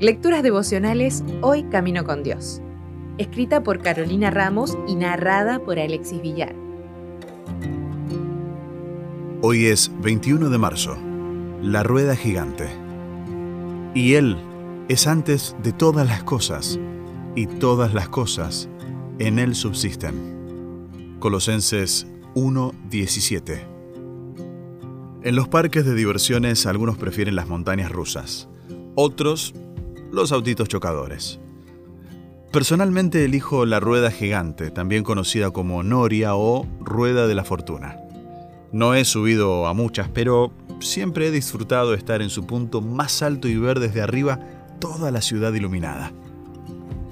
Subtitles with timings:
[0.00, 2.62] Lecturas devocionales Hoy Camino con Dios.
[3.18, 6.54] Escrita por Carolina Ramos y narrada por Alexis Villar.
[9.42, 10.96] Hoy es 21 de marzo.
[11.62, 12.68] La rueda gigante.
[13.94, 14.38] Y Él
[14.88, 16.78] es antes de todas las cosas,
[17.34, 18.68] y todas las cosas
[19.18, 21.18] en Él subsisten.
[21.20, 23.69] Colosenses 1:17.
[25.22, 28.48] En los parques de diversiones algunos prefieren las montañas rusas,
[28.94, 29.52] otros
[30.10, 31.38] los autitos chocadores.
[32.50, 37.98] Personalmente elijo la rueda gigante, también conocida como Noria o Rueda de la Fortuna.
[38.72, 43.46] No he subido a muchas, pero siempre he disfrutado estar en su punto más alto
[43.46, 44.40] y ver desde arriba
[44.80, 46.12] toda la ciudad iluminada.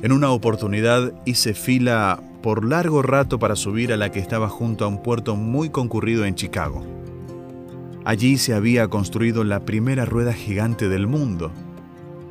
[0.01, 4.87] En una oportunidad hice fila por largo rato para subir a la que estaba junto
[4.87, 6.98] a un puerto muy concurrido en Chicago.
[8.09, 11.53] Allí se había construido la primera rueda gigante del mundo,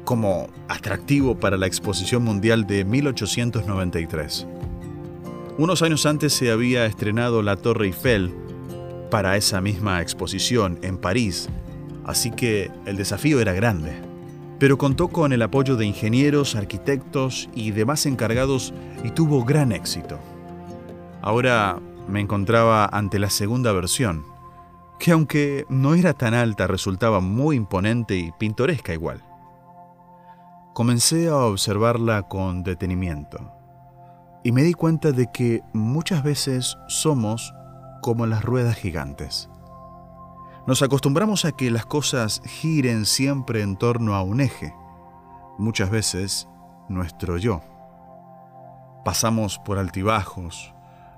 [0.05, 4.47] como atractivo para la Exposición Mundial de 1893.
[5.59, 8.33] Unos años antes se había estrenado la Torre Eiffel
[9.11, 11.47] para esa misma exposición en París,
[12.05, 14.01] así que el desafío era grande.
[14.57, 20.17] Pero contó con el apoyo de ingenieros, arquitectos y demás encargados y tuvo gran éxito.
[21.21, 24.36] Ahora me encontraba ante la segunda versión,
[24.99, 29.23] que aunque no era tan alta resultaba muy imponente y pintoresca igual.
[30.73, 33.51] Comencé a observarla con detenimiento
[34.43, 37.53] y me di cuenta de que muchas veces somos
[38.01, 39.49] como las ruedas gigantes.
[40.67, 44.73] Nos acostumbramos a que las cosas giren siempre en torno a un eje,
[45.57, 46.47] muchas veces
[46.89, 47.61] nuestro yo.
[49.03, 50.73] Pasamos por altibajos,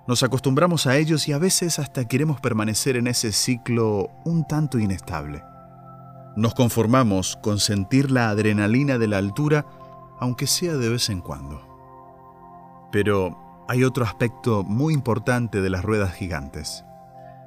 [0.09, 4.79] nos acostumbramos a ellos y a veces hasta queremos permanecer en ese ciclo un tanto
[4.79, 5.43] inestable.
[6.35, 9.67] Nos conformamos con sentir la adrenalina de la altura,
[10.19, 11.61] aunque sea de vez en cuando.
[12.91, 13.37] Pero
[13.67, 16.83] hay otro aspecto muy importante de las ruedas gigantes.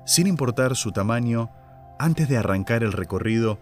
[0.05, 1.51] Sin importar su tamaño,
[1.99, 3.59] antes de arrancar el recorrido,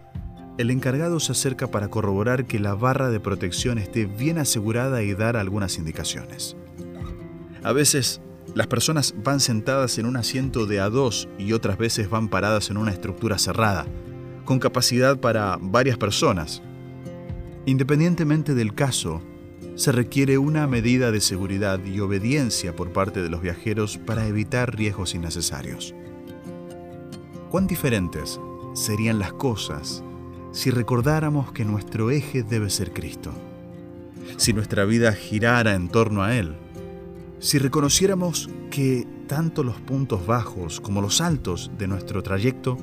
[0.59, 5.15] el encargado se acerca para corroborar que la barra de protección esté bien asegurada y
[5.15, 6.55] dar algunas indicaciones.
[7.63, 8.21] A veces,
[8.53, 12.77] las personas van sentadas en un asiento de A2 y otras veces van paradas en
[12.77, 13.85] una estructura cerrada,
[14.45, 16.61] con capacidad para varias personas.
[17.65, 19.21] Independientemente del caso,
[19.75, 24.75] se requiere una medida de seguridad y obediencia por parte de los viajeros para evitar
[24.75, 25.95] riesgos innecesarios.
[27.49, 28.39] ¿Cuán diferentes
[28.73, 30.03] serían las cosas
[30.51, 33.31] si recordáramos que nuestro eje debe ser Cristo?
[34.37, 36.57] Si nuestra vida girara en torno a Él,
[37.41, 42.77] si reconociéramos que tanto los puntos bajos como los altos de nuestro trayecto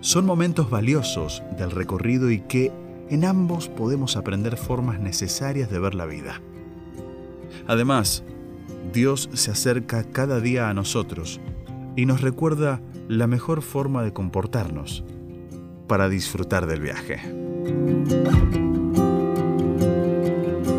[0.00, 2.70] son momentos valiosos del recorrido y que
[3.08, 6.42] en ambos podemos aprender formas necesarias de ver la vida.
[7.66, 8.24] Además,
[8.92, 11.40] Dios se acerca cada día a nosotros
[11.96, 15.02] y nos recuerda la mejor forma de comportarnos
[15.86, 18.67] para disfrutar del viaje.